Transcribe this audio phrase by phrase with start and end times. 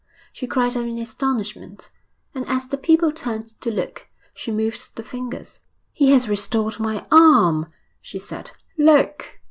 [0.33, 1.91] She cried out in astonishment,
[2.33, 5.59] and as the people turned to look she moved the fingers.
[5.93, 7.67] 'He has restored my arm,'
[8.01, 8.49] she said.
[8.79, 9.37] 'Look!'